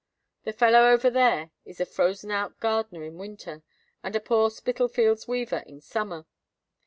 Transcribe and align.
The 0.45 0.53
feller 0.53 0.89
over 0.91 1.11
there 1.11 1.51
is 1.63 1.79
a 1.79 1.85
frozen 1.85 2.31
out 2.31 2.59
gardener 2.59 3.03
in 3.03 3.19
winter, 3.19 3.61
and 4.01 4.15
a 4.15 4.19
poor 4.19 4.49
Spitalfields' 4.49 5.27
weaver 5.27 5.63
in 5.67 5.79
summer. 5.79 6.25